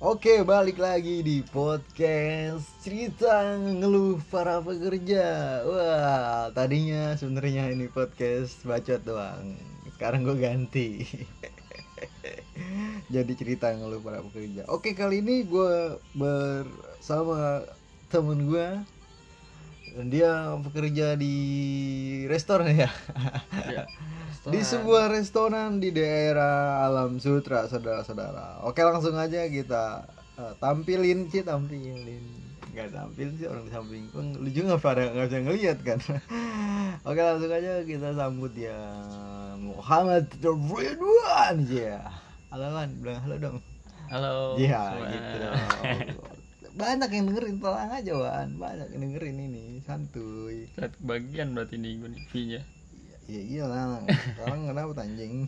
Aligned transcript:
Oke, 0.00 0.40
balik 0.48 0.80
lagi 0.80 1.20
di 1.20 1.44
podcast 1.44 2.64
cerita 2.80 3.52
ngeluh 3.60 4.16
para 4.32 4.56
pekerja. 4.64 5.60
Wah, 5.68 6.48
tadinya 6.56 7.12
sebenarnya 7.20 7.68
ini 7.68 7.84
podcast 7.84 8.64
bacot 8.64 9.04
doang. 9.04 9.60
Sekarang 9.92 10.24
gue 10.24 10.40
ganti. 10.40 11.04
Jadi 13.12 13.32
cerita 13.36 13.76
ngeluh 13.76 14.00
para 14.00 14.24
pekerja. 14.24 14.64
Oke, 14.72 14.96
kali 14.96 15.20
ini 15.20 15.44
gue 15.44 16.00
bersama 16.16 17.68
temen 18.08 18.48
gue 18.48 18.80
dia 20.06 20.54
bekerja 20.62 21.18
di 21.18 21.36
restoran 22.30 22.70
ya. 22.74 22.90
Ya, 23.70 23.84
di 24.48 24.60
sebuah 24.64 25.12
restoran 25.12 25.82
di 25.82 25.92
daerah 25.92 26.86
Alam 26.88 27.20
Sutra, 27.20 27.68
saudara-saudara. 27.68 28.64
Oke, 28.64 28.80
langsung 28.80 29.18
aja 29.18 29.44
kita 29.50 30.08
eh, 30.40 30.54
tampilin 30.62 31.28
sih, 31.28 31.44
tampilin. 31.44 32.24
Gak 32.70 32.94
tampil 32.94 33.34
sih 33.34 33.50
orang 33.50 33.66
di 33.66 33.72
samping. 33.74 34.04
Kan 34.14 34.38
Lu 34.38 34.48
juga 34.54 34.74
nggak 34.74 34.82
pada 34.82 35.02
nggak 35.10 35.26
bisa 35.26 35.38
ngeliat 35.42 35.78
kan. 35.82 35.98
Oke, 37.08 37.20
langsung 37.20 37.50
aja 37.50 37.72
kita 37.82 38.08
sambut 38.14 38.52
ya 38.54 38.78
Muhammad 39.58 40.30
Ridwan 40.38 41.56
ya. 41.66 41.98
Halo 42.54 42.66
Wan, 42.74 42.90
bilang 43.02 43.22
halo 43.26 43.36
dong. 43.42 43.58
Halo. 44.10 44.58
Iya, 44.58 44.82
gitu 45.06 45.36
dong. 45.42 45.58
Banyak 46.80 47.10
yang 47.16 47.24
dengerin, 47.28 47.56
tenang 47.62 47.90
aja 47.98 48.12
Wan. 48.22 48.48
Banyak 48.62 48.88
yang 48.92 49.02
dengerin 49.04 49.36
ini, 49.48 49.64
santuy. 49.86 50.56
Satu 50.76 50.96
bagian 51.04 51.48
berarti 51.54 51.76
nih 51.82 51.92
gue 52.00 52.08
nih 52.14 52.22
fee-nya. 52.30 52.60
Iya 53.30 53.42
iya 53.46 53.64
lah, 53.70 54.02
sekarang 54.34 54.60
kenapa 54.66 55.06
anjing? 55.06 55.46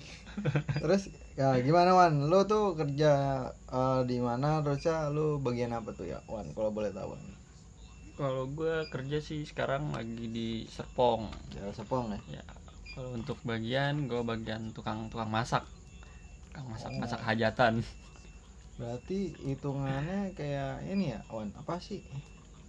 Terus 0.78 1.02
ya 1.34 1.58
gimana 1.66 1.90
Wan? 1.98 2.14
Lu 2.30 2.46
tuh 2.46 2.64
kerja 2.78 3.12
eh, 3.50 4.00
di 4.06 4.22
mana? 4.22 4.62
Terusnya 4.62 5.10
lu 5.10 5.42
bagian 5.42 5.72
apa 5.74 5.90
tuh 5.90 6.06
ya 6.06 6.18
Wan? 6.30 6.46
Kalau 6.54 6.70
boleh 6.70 6.94
tahu 6.94 7.08
Wan? 7.18 7.24
Kalau 8.14 8.44
gue 8.46 8.86
kerja 8.92 9.18
sih 9.18 9.42
sekarang 9.42 9.90
lagi 9.96 10.30
di 10.30 10.48
Serpong. 10.68 11.32
Daerah 11.50 11.74
Sepong 11.74 12.12
ya. 12.14 12.20
Ya, 12.38 12.44
kalau 12.94 13.16
untuk 13.18 13.40
bagian 13.42 14.06
gue 14.06 14.22
bagian 14.22 14.70
tukang 14.70 15.10
tukang 15.10 15.32
masak. 15.32 15.64
Tukang 16.52 16.66
masak 16.70 16.92
Oh. 16.92 17.00
masak 17.02 17.20
hajatan. 17.24 17.74
Berarti 18.82 19.30
hitungannya 19.46 20.34
kayak 20.34 20.82
ini 20.90 21.14
ya 21.14 21.22
Wan? 21.30 21.54
Apa 21.54 21.78
sih? 21.78 22.02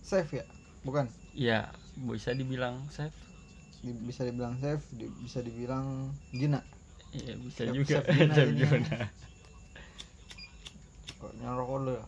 Chef 0.06 0.30
ya? 0.30 0.46
Bukan? 0.86 1.10
Iya, 1.34 1.74
bisa 1.98 2.38
dibilang. 2.38 2.86
Di- 3.82 3.98
bisa 4.06 4.22
dibilang 4.22 4.54
di- 4.94 5.10
bisa 5.26 5.42
dibilang 5.42 6.14
Gina. 6.30 6.62
Iya, 7.18 7.34
bisa 7.42 7.66
Chef- 7.66 7.74
juga. 7.74 8.06
jadinya. 8.06 8.46
Gina. 8.78 8.98
Kok 11.18 11.34
ngerokok 11.42 11.78
lu 11.82 11.92
ya? 11.98 12.06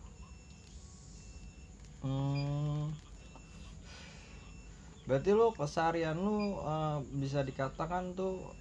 Hmm. 2.06 2.94
Berarti 5.10 5.30
lu 5.34 5.50
keseharian 5.50 6.14
lu 6.14 6.62
eh, 6.62 6.98
bisa 7.18 7.42
dikatakan 7.42 8.14
tuh 8.14 8.54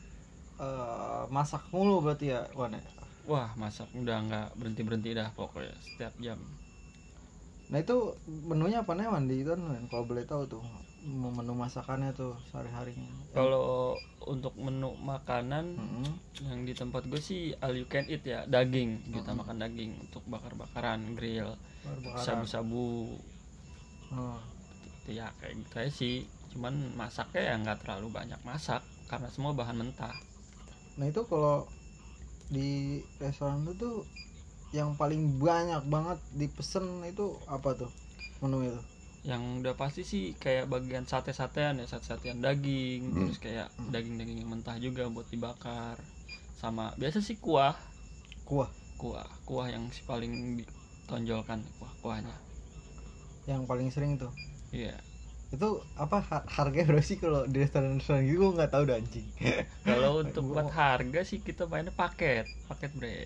eh, 0.58 1.24
masak 1.30 1.70
mulu 1.70 2.02
berarti 2.02 2.34
ya, 2.34 2.50
Wan 2.58 2.74
ya? 2.74 2.82
Wah, 3.31 3.50
masak 3.62 3.90
udah 4.02 4.18
nggak 4.28 4.48
berhenti 4.59 4.81
berhenti 4.88 5.09
dah 5.20 5.30
pokoknya 5.38 5.73
setiap 5.86 6.14
jam. 6.26 6.40
Nah 7.72 7.78
itu 7.81 7.98
menunya 8.50 8.78
apa 8.86 8.94
nih 8.98 9.09
Wan 9.09 9.26
di 9.30 9.36
itu 9.42 9.54
kalau 9.90 10.04
boleh 10.09 10.23
tahu 10.31 10.44
tuh 10.54 10.64
menu 11.06 11.53
masakannya 11.53 12.09
tuh 12.14 12.34
sehari-harinya. 12.50 13.09
Kalau 13.36 14.00
untuk 14.26 14.53
menu 14.58 14.96
makanan 15.03 15.66
Mm-mm. 15.78 16.08
yang 16.48 16.64
di 16.64 16.73
tempat 16.73 17.03
gue 17.12 17.20
sih 17.20 17.52
all 17.59 17.76
you 17.76 17.86
can 17.92 18.08
eat 18.08 18.23
ya 18.23 18.48
daging 18.48 19.03
kita 19.12 19.31
Mm-mm. 19.31 19.40
makan 19.40 19.58
daging 19.59 19.92
untuk 20.08 20.23
bakar-bakaran 20.31 21.00
grill 21.20 21.52
Baru-bakaran. 21.84 22.23
sabu-sabu 22.26 22.88
Oh. 24.12 24.40
gitu 24.84 25.09
ya 25.20 25.28
kayak 25.40 25.53
gitu 25.62 25.73
aja 25.81 25.92
sih 26.02 26.16
cuman 26.56 26.73
masaknya 27.00 27.42
ya 27.50 27.53
nggak 27.62 27.80
terlalu 27.86 28.07
banyak 28.18 28.40
masak 28.50 28.81
karena 29.12 29.28
semua 29.36 29.52
bahan 29.59 29.78
mentah 29.81 30.16
Nah 30.97 31.06
itu 31.12 31.22
kalau 31.28 31.68
di 32.51 33.01
restoran 33.17 33.66
itu 33.66 33.73
tuh 33.78 33.95
yang 34.75 34.94
paling 35.00 35.39
banyak 35.39 35.81
banget 35.88 36.19
dipesen 36.35 37.01
itu 37.07 37.39
apa 37.47 37.73
tuh 37.73 37.91
menu 38.44 38.61
itu? 38.67 38.81
yang 39.25 39.41
udah 39.66 39.73
pasti 39.73 40.06
sih 40.06 40.38
kayak 40.38 40.69
bagian 40.69 41.09
sate-satean 41.09 41.81
ya 41.81 41.89
sate-satean 41.89 42.45
daging 42.45 43.09
Hmm. 43.09 43.25
terus 43.25 43.41
kayak 43.41 43.73
Hmm. 43.73 43.89
daging-daging 43.89 44.45
yang 44.45 44.51
mentah 44.53 44.78
juga 44.78 45.09
buat 45.09 45.25
dibakar 45.33 45.97
sama 46.61 46.94
biasa 47.01 47.25
sih 47.25 47.38
kuah 47.41 47.73
Kuah 48.45 48.69
kuah 49.01 49.25
kuah 49.50 49.66
yang 49.66 49.89
si 49.89 50.06
paling 50.06 50.62
ditonjolkan 50.62 51.66
kuah 51.81 51.94
kuahnya 52.06 52.38
yang 53.50 53.66
paling 53.66 53.89
sering 53.89 54.17
tuh. 54.22 54.29
iya 54.69 54.94
itu 55.53 55.67
apa 55.95 56.17
ha- 56.29 56.47
harganya 56.57 56.85
berapa 56.89 57.06
sih 57.06 57.17
kalau 57.22 57.45
di 57.47 57.57
restoran-restoran 57.63 58.22
gitu 58.28 58.38
gue 58.44 58.51
nggak 58.57 58.72
tahu 58.73 58.83
dah 58.89 58.97
anjing 59.00 59.28
kalau 59.88 60.11
untuk 60.23 60.44
buat 60.51 60.67
harga 60.79 61.22
sih 61.29 61.39
kita 61.47 61.63
mainnya 61.72 61.94
paket 61.94 62.45
paket 62.69 62.91
bre 63.00 63.17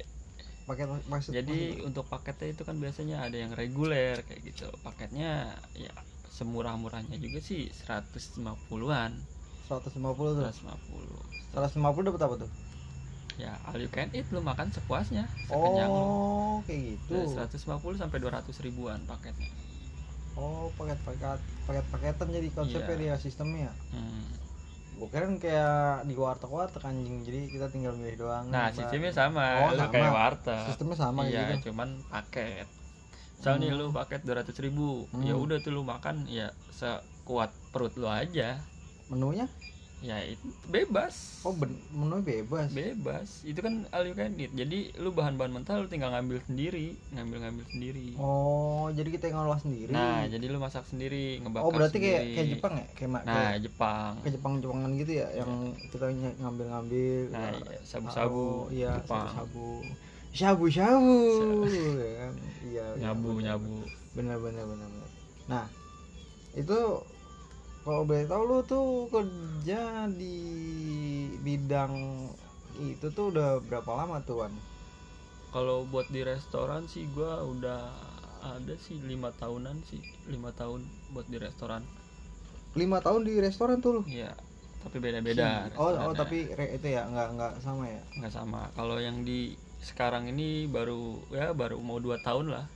paket 0.67 0.87
maksud 1.09 1.33
Jadi 1.37 1.59
untuk 1.87 2.05
paketnya 2.13 2.47
itu 2.53 2.63
kan 2.67 2.75
biasanya 2.83 3.17
ada 3.25 3.37
yang 3.43 3.51
reguler 3.61 4.15
kayak 4.27 4.41
gitu. 4.49 4.67
Paketnya 4.85 5.31
ya 5.83 5.93
semurah-murahnya 6.37 7.17
juga 7.25 7.39
sih 7.49 7.61
150-an. 7.69 9.11
150 9.67 10.31
tuh 10.37 10.43
150. 10.45 11.21
150 11.53 12.07
dapat 12.09 12.21
apa 12.25 12.35
tuh 12.45 12.51
Ya, 13.39 13.55
all 13.65 13.79
you 13.79 13.87
can 13.95 14.11
eat 14.17 14.27
lu 14.35 14.41
makan 14.43 14.67
sepuasnya, 14.75 15.23
sekenyang 15.47 15.91
oh 15.95 16.63
kayak 16.67 16.81
gitu 16.91 17.13
Dari 17.15 17.27
150 17.31 17.97
sampai 18.01 18.17
200 18.23 18.57
ribuan 18.65 18.99
paketnya. 19.07 19.47
Oh 20.39 20.71
paket 20.73 20.99
paket 21.03 21.39
paket 21.65 21.85
paketan 21.89 22.27
jadi 22.31 22.47
konsepnya 22.49 22.87
Iya. 22.89 23.01
dia 23.05 23.15
sistemnya 23.17 23.71
Hmm. 23.89 24.23
gue 24.95 25.07
kira 25.07 25.27
kayak 25.33 25.77
di 26.03 26.13
warteg 26.13 26.47
warteg 26.49 26.79
anjing 26.81 27.23
jadi 27.23 27.47
kita 27.47 27.67
tinggal 27.67 27.93
milih 27.93 28.15
doang 28.17 28.47
Nah, 28.47 28.67
Mbak. 28.67 28.75
sistemnya 28.77 29.11
sama, 29.13 29.45
Oh, 29.61 29.71
lu 29.71 29.79
sama. 29.81 29.93
kayak 29.93 30.11
warteg. 30.11 30.63
sistemnya 30.65 30.97
sama 30.97 31.19
iya, 31.23 31.39
gitu 31.49 31.71
cuman 31.71 31.89
paket. 32.05 32.67
Misalnya 33.33 33.57
nih 33.57 33.69
Hmm. 33.69 33.79
lu 33.79 33.85
paket 33.89 34.21
200 34.21 34.59
ribu, 34.59 35.07
Hmm. 35.09 35.23
ya 35.23 35.33
udah 35.33 35.57
tuh 35.57 35.71
lu 35.71 35.83
makan 35.83 36.27
ya 36.27 36.51
sekuat 36.69 37.51
perut 37.71 37.95
lu 37.95 38.07
aja. 38.07 38.59
menunya 39.07 39.47
Ya 39.99 40.15
itu 40.23 40.47
bebas. 40.63 41.43
oh 41.43 41.51
ben 41.51 41.75
menu 41.91 42.23
bebas? 42.23 42.71
Bebas. 42.71 43.43
Itu 43.43 43.59
kan 43.59 43.83
all 43.91 44.07
you 44.07 44.15
can 44.15 44.31
eat 44.39 44.55
jadi 44.55 44.95
lu 44.95 45.11
bahan-bahan 45.11 45.51
mentah 45.51 45.75
lu 45.75 45.91
tinggal 45.91 46.15
ngambil 46.15 46.39
sendiri. 46.47 46.95
Ngambil-ngambil 47.11 47.65
sendiri. 47.67 48.15
Oh 48.15 48.87
jadi 48.95 49.09
kita 49.11 49.27
yang 49.27 49.43
ngolah 49.43 49.59
sendiri? 49.59 49.91
Nah 49.91 50.23
jadi 50.31 50.45
lu 50.47 50.55
masak 50.57 50.87
sendiri 50.87 51.43
ngebakar 51.43 51.67
oh 51.67 51.71
berarti 51.75 51.97
kayak 51.99 52.21
sendiri. 52.23 52.35
kayak 52.35 52.47
Jepang 52.55 52.73
ya? 52.79 52.87
Kayak 52.95 53.11
nah 53.11 53.23
kayak, 53.27 53.59
Jepang. 53.67 54.11
kayak 54.23 54.33
Jepang 54.39 54.53
Jepangan 54.63 54.91
gitu 54.95 55.11
ya 55.19 55.27
yang 55.35 55.51
kita 55.91 56.05
ny- 56.15 56.37
ngambil-ngambil. 56.39 57.21
Nah 57.35 57.43
eh, 57.43 57.59
iya, 57.59 57.79
sabu-sabu 57.83 58.39
Oh, 58.39 58.63
iya 58.71 58.91
Jepang. 59.03 59.27
sabu 59.35 59.67
sabu 60.31 60.65
shabu 60.71 61.17
ya 61.99 62.11
kan? 62.23 62.33
Iya 62.63 62.85
iya, 62.95 63.03
nyabu 63.03 63.29
nyabu. 63.43 63.75
benar 64.15 64.37
benar 64.39 64.63
benar 64.63 64.87
benar. 64.87 65.09
nah 65.49 65.65
itu 66.55 66.79
kalau 67.89 68.05
boleh 68.05 68.25
tahu 68.29 68.43
lu 68.45 68.59
tuh 68.69 69.09
kerja 69.09 70.05
di 70.13 70.37
bidang 71.41 71.93
itu 72.77 73.09
tuh 73.09 73.33
udah 73.33 73.57
berapa 73.65 74.05
lama 74.05 74.21
tuh 74.21 74.45
Wan? 74.45 74.53
kalau 75.49 75.81
buat 75.89 76.05
di 76.13 76.21
restoran 76.21 76.85
sih 76.85 77.09
gua 77.17 77.41
udah 77.41 77.89
ada 78.45 78.77
sih 78.77 79.01
lima 79.01 79.33
tahunan 79.33 79.81
sih. 79.89 79.97
Lima 80.29 80.53
tahun 80.53 80.85
buat 81.17 81.25
di 81.25 81.41
restoran. 81.41 81.81
Lima 82.77 83.01
tahun 83.01 83.25
di 83.25 83.41
restoran 83.41 83.81
tuh 83.81 83.91
lu? 83.97 84.01
Iya 84.05 84.37
tapi 84.79 84.95
beda-beda 85.01 85.67
oh 85.75 85.89
oh 85.91 86.13
restorannya. 86.13 86.13
tapi 86.13 86.37
re- 86.53 86.71
itu 86.77 86.87
ya 86.93 87.03
nggak 87.09 87.27
nggak 87.35 87.53
sama 87.65 87.83
ya? 87.89 88.01
Nggak 88.21 88.33
sama. 88.37 88.61
Kalau 88.77 89.01
yang 89.01 89.25
di 89.25 89.57
sekarang 89.81 90.29
ini 90.29 90.69
baru 90.69 91.17
ya 91.33 91.57
baru 91.57 91.81
mau 91.81 91.97
dua 91.97 92.21
tahun 92.21 92.53
lah. 92.53 92.69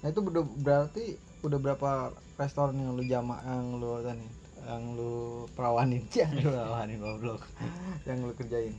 Nah 0.00 0.08
itu 0.08 0.22
berarti 0.62 1.18
udah 1.42 1.58
berapa 1.58 1.90
restoran 2.38 2.78
yang 2.78 2.94
lu 2.94 3.02
jama 3.04 3.42
yang 3.42 3.76
lu 3.82 3.98
tadi 4.06 4.39
yang 4.66 4.84
lu 4.96 5.46
perawanin. 5.54 6.04
Ya 6.16 6.26
lu 6.32 6.50
perawanin 6.50 6.98
goblok. 7.00 7.42
Yang 8.04 8.18
lu 8.26 8.32
kerjain. 8.36 8.74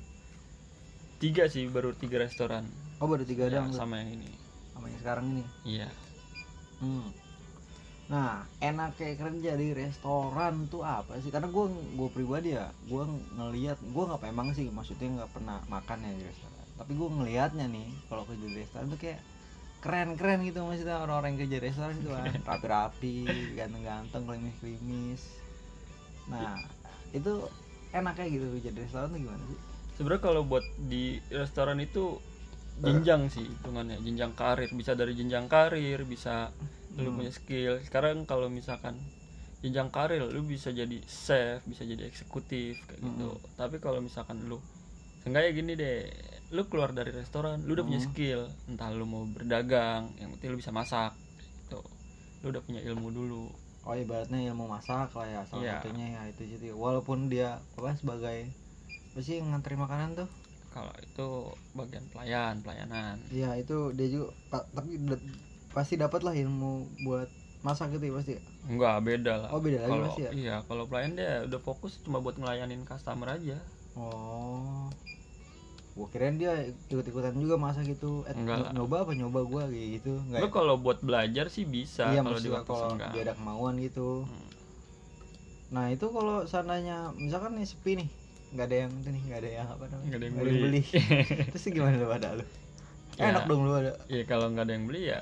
Tiga 1.22 1.46
sih 1.50 1.70
baru 1.70 1.94
tiga 1.94 2.22
restoran. 2.22 2.66
Oh 3.02 3.10
baru 3.10 3.26
tiga 3.26 3.50
Ya, 3.50 3.62
doang 3.62 3.74
tuh, 3.74 3.82
sama 3.82 4.02
yang 4.02 4.22
ini. 4.22 4.30
Sama 4.74 4.86
yang 4.90 5.00
sekarang 5.02 5.26
ini? 5.38 5.44
Iya. 5.66 5.90
Hmm. 6.82 7.10
Nah, 8.12 8.44
enak 8.60 9.00
kayak 9.00 9.24
kerja 9.24 9.56
di 9.56 9.72
restoran 9.72 10.68
tuh 10.68 10.84
apa 10.84 11.16
sih? 11.24 11.32
Karena 11.32 11.48
gue 11.48 11.66
gue 11.96 12.10
pribadi 12.12 12.58
ya, 12.58 12.68
gue 12.90 13.04
ngelihat, 13.40 13.80
gue 13.80 14.04
nggak 14.04 14.28
emang 14.28 14.52
sih, 14.52 14.68
maksudnya 14.68 15.24
nggak 15.24 15.32
pernah 15.32 15.64
makan 15.72 16.04
ya 16.04 16.12
di 16.20 16.24
restoran. 16.28 16.66
Tapi 16.76 16.92
gue 16.98 17.08
ngelihatnya 17.08 17.66
nih, 17.72 17.88
kalau 18.12 18.28
kerja 18.28 18.46
di 18.52 18.58
restoran 18.60 18.92
tuh 18.92 19.00
kayak 19.00 19.22
keren-keren 19.82 20.46
gitu 20.46 20.62
maksudnya 20.62 21.02
orang-orang 21.02 21.34
yang 21.34 21.40
kerja 21.46 21.58
di 21.58 21.66
restoran 21.72 21.96
itu 21.98 22.10
kan. 22.12 22.26
Rapi-rapi, 22.50 23.16
ganteng-ganteng, 23.56 24.22
klimis-klimis. 24.28 25.22
Nah, 26.28 26.60
itu 27.12 27.34
enaknya 27.92 28.28
gitu 28.30 28.46
kerja 28.52 28.70
di 28.72 28.80
restoran 28.82 29.08
tuh 29.10 29.20
gimana 29.20 29.44
sih? 29.46 29.60
sebenarnya 29.92 30.24
kalau 30.24 30.42
buat 30.42 30.66
di 30.80 31.04
restoran 31.30 31.78
itu 31.78 32.18
jenjang 32.80 33.28
sih 33.28 33.44
hitungannya 33.46 34.00
jenjang 34.02 34.34
karir 34.34 34.72
bisa 34.72 34.96
dari 34.96 35.14
jenjang 35.14 35.46
karir 35.46 36.02
bisa 36.04 36.50
lu 36.96 37.12
Hmm. 37.12 37.22
punya 37.22 37.30
skill 37.30 37.78
sekarang 37.84 38.24
kalau 38.26 38.48
misalkan 38.48 38.98
jenjang 39.60 39.92
karir 39.92 40.24
lu 40.26 40.42
bisa 40.42 40.72
jadi 40.72 40.98
chef 41.06 41.62
bisa 41.68 41.84
jadi 41.84 42.08
eksekutif 42.08 42.80
kayak 42.88 43.04
gitu 43.04 43.30
Hmm. 43.30 43.44
tapi 43.54 43.78
kalau 43.78 44.00
misalkan 44.00 44.42
lu 44.48 44.58
seenggaknya 45.22 45.52
gini 45.54 45.72
deh 45.76 46.00
lu 46.50 46.66
keluar 46.66 46.90
dari 46.92 47.12
restoran 47.14 47.62
lu 47.68 47.76
udah 47.76 47.86
punya 47.86 48.02
Hmm. 48.02 48.10
skill 48.10 48.42
entah 48.66 48.90
lu 48.90 49.06
mau 49.06 49.28
berdagang 49.28 50.10
yang 50.18 50.34
penting 50.34 50.50
lu 50.50 50.58
bisa 50.58 50.74
masak 50.74 51.14
gitu 51.68 51.84
lu 52.42 52.50
udah 52.50 52.64
punya 52.64 52.82
ilmu 52.82 53.14
dulu 53.14 53.46
oh 53.82 53.96
ibaratnya 53.98 54.40
ilmu 54.54 54.70
masak 54.70 55.10
lah 55.18 55.28
ya 55.28 55.42
salah 55.50 55.64
Iya. 55.66 55.74
satunya 55.82 56.06
ya 56.14 56.22
itu 56.30 56.44
jadi 56.58 56.68
walaupun 56.78 57.28
dia 57.34 57.58
apa 57.78 57.98
sebagai 57.98 58.46
apa 59.12 59.20
sih 59.20 59.42
yang 59.42 59.52
ngantri 59.52 59.76
makanan 59.76 60.16
tuh? 60.16 60.30
Kalau 60.72 60.94
itu 61.04 61.28
bagian 61.76 62.06
pelayan 62.14 62.64
pelayanan. 62.64 63.20
Iya 63.28 63.60
itu 63.60 63.92
dia 63.92 64.08
juga 64.08 64.32
tapi 64.72 64.96
pasti 65.76 65.96
dapat 66.00 66.22
lah 66.24 66.36
ilmu 66.36 66.88
buat 67.04 67.28
masak 67.62 67.94
gitu 67.98 68.10
ya 68.10 68.14
pasti 68.18 68.34
enggak 68.70 68.96
beda 69.04 69.34
lah. 69.46 69.50
Oh, 69.52 69.62
beda 69.62 69.86
lagi 69.86 69.92
kalau 69.92 70.06
pasti 70.08 70.22
ya? 70.24 70.32
iya 70.32 70.56
kalau 70.66 70.84
pelayan 70.88 71.14
dia 71.18 71.44
udah 71.46 71.60
fokus 71.62 72.00
cuma 72.06 72.18
buat 72.24 72.38
ngelayanin 72.40 72.86
customer 72.88 73.36
aja. 73.36 73.58
Oh 73.98 74.88
gua 75.92 76.08
kirain 76.08 76.36
dia 76.36 76.56
ikut-ikutan 76.88 77.36
juga 77.36 77.56
masak 77.56 77.84
gitu. 77.86 78.24
Eh, 78.24 78.32
Enggak 78.32 78.72
nyoba 78.72 79.04
apa 79.04 79.12
nyoba 79.12 79.40
gua 79.44 79.64
kayak 79.68 79.88
gitu 80.00 80.14
enggak 80.24 80.40
lu 80.40 80.48
ya? 80.48 80.54
kalau 80.54 80.76
buat 80.76 81.00
belajar 81.00 81.46
sih 81.48 81.64
bisa 81.64 82.08
iya 82.10 82.22
kalau 82.22 82.40
di 82.40 82.50
waktu 82.50 82.70
kalau 82.70 82.96
dia 82.96 83.22
ada 83.22 83.34
kemauan 83.36 83.76
gitu. 83.78 84.24
Hmm. 84.24 84.48
nah 85.70 85.88
itu 85.88 86.04
kalau 86.06 86.44
seandainya 86.44 87.12
misalkan 87.16 87.56
nih 87.56 87.68
sepi 87.68 87.92
nih 87.96 88.10
nggak 88.52 88.66
ada 88.68 88.76
yang 88.84 88.92
itu 88.94 89.10
nih 89.10 89.22
nggak 89.24 89.40
ada 89.40 89.50
yang 89.50 89.68
apa 89.68 89.84
namanya 89.88 90.04
Nggak 90.04 90.18
ada 90.18 90.26
yang 90.26 90.36
nggak 90.36 90.48
beli. 90.60 90.82
terus 91.56 91.66
gimana 91.68 91.96
lu 91.96 92.08
ada 92.10 92.30
lu? 92.36 92.46
Ya. 93.16 93.24
enak 93.32 93.44
dong 93.48 93.62
lu 93.64 93.74
ada. 93.74 93.92
Ya 94.08 94.24
kalau 94.24 94.48
nggak 94.48 94.66
ada 94.68 94.74
yang 94.76 94.86
beli 94.88 95.02
ya 95.08 95.20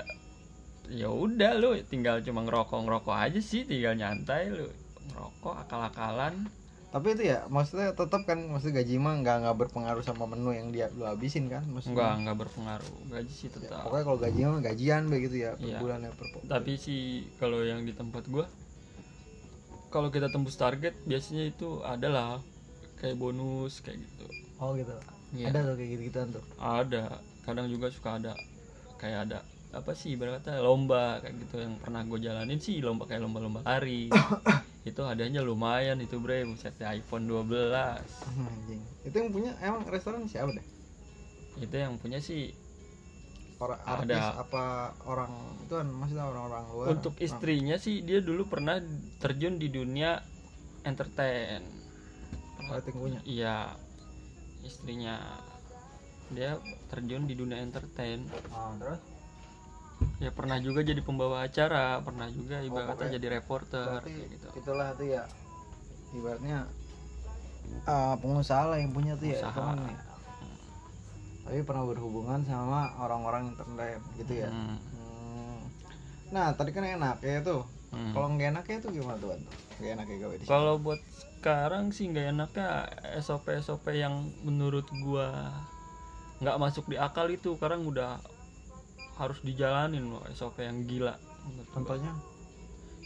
ya 0.90 1.06
udah 1.06 1.50
lu 1.54 1.78
tinggal 1.86 2.18
cuma 2.18 2.42
ngerokok 2.42 2.78
ngerokok 2.82 3.14
aja 3.16 3.38
sih 3.38 3.62
tinggal 3.62 3.94
nyantai 3.94 4.50
lu. 4.50 4.66
Ngerokok 5.10 5.54
akal-akalan 5.66 6.50
tapi 6.90 7.14
itu 7.14 7.22
ya 7.24 7.46
maksudnya 7.46 7.94
tetap 7.94 8.26
kan 8.26 8.38
maksudnya 8.44 8.82
gaji 8.82 8.98
mah 8.98 9.14
nggak 9.16 9.36
nggak 9.42 9.56
berpengaruh 9.56 10.02
sama 10.02 10.26
menu 10.26 10.50
yang 10.50 10.68
dia 10.68 10.90
lu 10.90 11.06
habisin 11.06 11.46
kan 11.46 11.62
maksudnya. 11.64 11.94
Enggak 11.94 12.12
enggak 12.18 12.36
berpengaruh. 12.40 12.94
Gaji 13.06 13.30
sih 13.30 13.46
Ya, 13.46 13.54
tetap. 13.56 13.86
pokoknya 13.86 14.04
kalau 14.04 14.18
gaji 14.18 14.40
mah 14.44 14.60
gajian 14.60 15.02
begitu 15.06 15.34
ya 15.38 15.50
per 15.54 15.64
Iya. 15.64 15.78
bulan 15.78 15.98
ya 16.02 16.10
per 16.10 16.26
tapi 16.44 16.72
sih 16.74 17.00
kalau 17.36 17.62
yang 17.62 17.82
di 17.82 17.92
tempat 17.92 18.26
gua 18.26 18.50
kalau 19.88 20.08
kita 20.08 20.28
tembus 20.28 20.54
target 20.54 20.94
biasanya 21.02 21.46
itu 21.46 21.82
adalah 21.82 22.38
kayak 22.96 23.14
bonus 23.14 23.78
kayak 23.80 24.02
gitu. 24.02 24.26
Oh 24.58 24.74
gitu. 24.74 24.90
Iya. 25.30 25.46
ada 25.48 25.62
tuh 25.64 25.74
kayak 25.74 25.90
gitu 25.90 26.02
gituan 26.10 26.28
tuh? 26.30 26.44
Ada. 26.58 27.22
Kadang 27.40 27.66
juga 27.66 27.86
suka 27.88 28.18
ada 28.18 28.34
kayak 28.96 29.30
ada 29.30 29.38
apa 29.70 29.94
sih 29.94 30.12
ibarat 30.12 30.42
kata 30.42 30.58
lomba 30.58 31.22
kayak 31.22 31.38
gitu 31.38 31.62
yang 31.62 31.78
pernah 31.78 32.02
gue 32.02 32.18
jalanin 32.18 32.58
sih 32.58 32.82
lomba 32.82 33.06
kayak 33.06 33.22
lomba-lomba 33.22 33.62
lari 33.62 34.10
itu 34.80 35.02
adanya 35.04 35.44
lumayan 35.44 36.00
itu 36.00 36.16
bre 36.16 36.48
buset 36.48 36.72
iPhone 36.80 37.28
12 37.28 37.68
anjing. 38.32 38.80
Itu 39.04 39.16
yang 39.16 39.30
punya 39.30 39.52
emang 39.60 39.84
restoran 39.84 40.24
siapa 40.24 40.56
deh? 40.56 40.66
Itu 41.60 41.74
yang 41.76 42.00
punya 42.00 42.16
sih 42.16 42.56
orang 43.60 43.76
Ada. 43.84 44.40
apa 44.40 44.64
orang 45.04 45.32
itu 45.60 45.72
kan 45.76 45.84
maksudnya 45.84 46.24
orang-orang 46.24 46.64
luar. 46.72 46.86
Untuk 46.96 47.12
Orang- 47.12 47.24
istrinya 47.28 47.76
sih 47.76 48.00
dia 48.00 48.24
dulu 48.24 48.48
pernah 48.48 48.80
terjun 49.20 49.60
di 49.60 49.68
dunia 49.68 50.16
entertain. 50.88 51.60
Punya? 52.88 53.20
Iya. 53.28 53.76
Istrinya 54.64 55.20
dia 56.32 56.56
terjun 56.88 57.28
di 57.28 57.36
dunia 57.36 57.60
entertain. 57.60 58.24
Ah, 58.48 58.72
terus 58.80 59.00
ya 60.20 60.30
pernah 60.30 60.60
juga 60.60 60.84
jadi 60.84 61.00
pembawa 61.00 61.42
acara 61.42 61.96
pernah 62.00 62.28
juga 62.28 62.60
ibaratnya 62.60 62.92
pokoknya- 62.94 63.14
jadi 63.16 63.26
reporter 63.32 63.88
gitu 64.04 64.46
itulah 64.54 64.92
tuh 64.92 65.06
ya 65.08 65.24
ibaratnya 66.12 66.68
ah, 67.86 68.14
pengusaha 68.14 68.68
lah 68.68 68.76
yang 68.76 68.92
punya 68.92 69.16
tuh 69.16 69.26
ya 69.26 69.40
Usaha. 69.40 69.48
itu 69.48 69.60
kan 69.62 69.78
ya. 69.80 69.98
tapi 71.40 71.58
pernah 71.64 71.84
berhubungan 71.84 72.40
sama 72.44 72.92
orang-orang 72.96 73.50
internet 73.50 74.00
gitu 74.14 74.32
ya 74.38 74.48
Hmm, 74.48 74.76
Hmm. 74.92 75.58
nah 76.30 76.52
tadi 76.52 76.70
kan 76.70 76.84
enak 76.84 77.18
ya 77.18 77.40
tuh 77.40 77.64
hmm. 77.90 78.12
kalau 78.12 78.28
nggak 78.30 78.48
enaknya 78.52 78.76
tuh 78.78 78.90
gimana 78.92 79.16
tuh 79.16 79.32
nggak 79.80 79.92
enaknya 79.96 80.16
gawe 80.20 80.34
di 80.34 80.44
sini 80.44 80.50
Kalau 80.52 80.74
buat 80.76 81.00
sekarang 81.32 81.84
sih 81.90 82.04
nggak 82.06 82.26
enaknya 82.30 82.68
SOP 83.18 83.48
SOP 83.56 83.88
yang 83.90 84.14
menurut 84.42 84.84
gua 85.00 85.48
nggak 86.38 86.56
masuk 86.56 86.84
di 86.86 86.96
akal 86.96 87.24
itu 87.26 87.56
sekarang 87.56 87.82
udah 87.82 88.20
harus 89.20 89.38
dijalanin 89.44 90.08
loh 90.08 90.24
SOP 90.32 90.64
yang 90.64 90.88
gila. 90.88 91.14
contohnya 91.70 92.16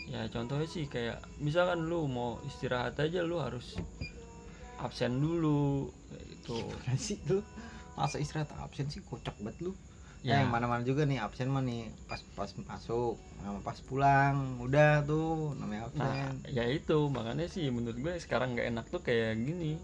Ya 0.05 0.29
contohnya 0.29 0.69
sih 0.69 0.85
kayak 0.85 1.17
misalkan 1.41 1.89
lu 1.89 2.05
mau 2.05 2.37
istirahat 2.45 2.93
aja 3.01 3.25
lu 3.25 3.41
harus 3.41 3.81
absen 4.77 5.17
dulu. 5.17 5.89
Gimana 6.45 6.93
sih 6.95 7.17
lu 7.25 7.41
masa 7.97 8.21
istirahat 8.21 8.53
absen 8.61 8.87
sih 8.87 9.01
kocak 9.03 9.35
banget 9.43 9.59
lu 9.65 9.73
Ya. 10.25 10.41
ya 10.41 10.49
yang 10.49 10.57
mana-mana 10.57 10.81
juga 10.81 11.05
nih 11.05 11.21
absen 11.21 11.53
mah 11.53 11.61
nih 11.61 11.93
pas 12.09 12.17
pas 12.33 12.49
masuk 12.65 13.21
sama 13.45 13.61
pas 13.61 13.77
pulang 13.85 14.57
udah 14.57 15.05
tuh 15.05 15.53
namanya 15.61 15.93
Nah, 15.93 16.33
absen 16.33 16.49
ya 16.49 16.65
itu 16.65 17.13
makanya 17.13 17.45
sih 17.45 17.69
menurut 17.69 18.01
gue 18.01 18.17
sekarang 18.17 18.57
nggak 18.57 18.73
enak 18.73 18.85
tuh 18.89 19.05
kayak 19.05 19.37
gini. 19.37 19.77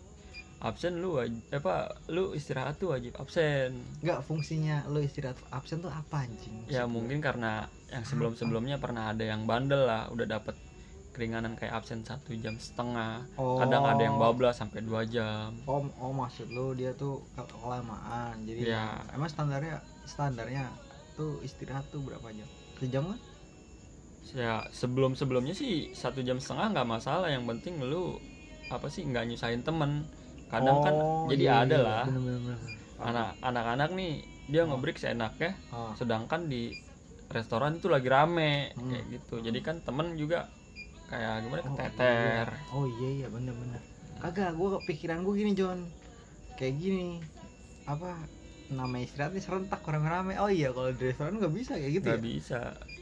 Absen 0.60 1.00
lu 1.00 1.16
wajib 1.16 1.40
apa 1.56 1.88
lu 2.12 2.36
istirahat 2.36 2.76
tuh 2.76 2.92
wajib 2.92 3.16
absen. 3.16 3.80
nggak 4.04 4.20
fungsinya 4.28 4.84
lu 4.92 5.00
istirahat 5.00 5.40
absen 5.48 5.80
tuh 5.80 5.88
apa 5.88 6.28
anjing? 6.28 6.52
Ya 6.68 6.84
mungkin 6.84 7.24
karena 7.24 7.64
yang 7.88 8.04
sebelum 8.04 8.36
sebelumnya 8.36 8.76
pernah 8.76 9.08
ada 9.08 9.24
yang 9.24 9.48
bandel 9.48 9.88
lah 9.88 10.12
udah 10.12 10.28
dapet 10.28 10.52
keringanan 11.16 11.56
kayak 11.56 11.80
absen 11.80 12.04
satu 12.04 12.36
jam 12.36 12.60
setengah. 12.60 13.24
Oh, 13.40 13.56
kadang 13.56 13.88
ada 13.88 14.04
yang 14.04 14.20
bablas 14.20 14.60
sampai 14.60 14.84
dua 14.84 15.08
jam. 15.08 15.56
Oh, 15.64 15.80
oh 15.96 16.12
maksud 16.12 16.52
lu 16.52 16.76
dia 16.76 16.92
tuh 16.92 17.24
ke- 17.32 17.48
kelamaan 17.56 18.44
jadi 18.44 18.60
Ya. 18.76 19.00
emang 19.16 19.32
standarnya 19.32 19.80
standarnya 20.04 20.68
tuh 21.16 21.40
istirahat 21.40 21.88
tuh 21.88 22.04
berapa 22.04 22.28
jam? 22.36 22.48
Sejam 22.76 23.16
kan? 23.16 23.20
Ya 24.36 24.68
sebelum 24.76 25.16
sebelumnya 25.16 25.56
sih 25.56 25.88
satu 25.96 26.20
jam 26.20 26.36
setengah 26.36 26.76
nggak 26.76 26.88
masalah 27.00 27.32
yang 27.32 27.48
penting 27.48 27.80
lu 27.80 28.20
apa 28.68 28.86
sih 28.92 29.02
nggak 29.02 29.24
nyusahin 29.26 29.64
temen 29.64 30.04
kadang 30.50 30.78
kan 30.80 30.94
Oh, 30.94 31.26
jadi 31.26 31.44
iya, 31.44 31.54
ada 31.62 31.72
iya, 31.72 31.80
lah 31.80 32.04
bener, 32.04 32.20
bener, 32.20 32.40
bener. 32.44 32.58
anak 33.00 33.28
anak-anak 33.40 33.90
nih 33.92 34.12
dia 34.46 34.60
Oh. 34.60 34.66
ngebreak 34.68 34.98
seenaknya 34.98 35.54
Ah. 35.70 35.94
sedangkan 35.94 36.46
di 36.46 36.74
restoran 37.28 37.78
itu 37.78 37.86
lagi 37.86 38.06
rame 38.06 38.74
Hmm. 38.74 38.90
kayak 38.90 39.04
gitu 39.08 39.34
jadi 39.40 39.58
kan 39.60 39.78
temen 39.80 40.14
juga 40.14 40.50
kayak 41.06 41.32
gimana 41.40 41.60
Oh, 41.60 41.68
keteter 41.70 42.46
iya. 42.50 42.72
Oh 42.72 42.84
iya 42.88 43.08
iya 43.16 43.28
bener 43.28 43.50
bener. 43.52 43.80
Kagak, 44.20 44.52
gua 44.52 44.78
kepikiran 44.78 45.22
gua 45.22 45.32
gini 45.32 45.52
John. 45.52 45.88
Kayak 46.54 46.74
gini. 46.76 47.18
Apa 47.84 48.14
namanya 48.68 49.02
istirahat 49.02 49.32
nih 49.32 49.40
serentak 49.40 49.80
rame-rame. 49.80 50.36
Oh 50.36 50.46
iya 50.46 50.70
kalau 50.70 50.90
di 50.90 51.02
restoran 51.04 51.34
nggak 51.34 51.50
bisa 51.50 51.72
kayak 51.74 51.92
gitu 51.92 52.04
nggak 52.04 52.20
ya. 52.20 52.26
bisa 52.28 52.60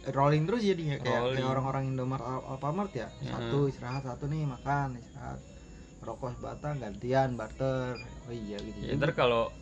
Rolling 0.09 0.45
terus 0.45 0.62
jadinya 0.62 0.97
kayak, 0.97 1.11
Rolling. 1.19 1.37
kayak 1.37 1.50
orang-orang 1.50 1.83
Indomaret 1.87 2.25
Al- 2.25 2.47
Alfamart 2.49 2.93
ya. 2.95 3.09
Ya. 3.19 3.33
Satu 3.35 3.59
istirahat, 3.67 4.02
satu 4.02 4.25
nih 4.25 4.47
makan, 4.47 4.97
istirahat. 4.97 5.40
Rokok 6.09 6.33
sebatang 6.41 6.81
gantian 6.81 7.37
barter. 7.37 8.00
Oh 8.25 8.33
iya 8.33 8.57
gitu. 8.65 8.81
Ya, 8.81 8.97
ntar 8.97 9.12
kalau 9.12 9.53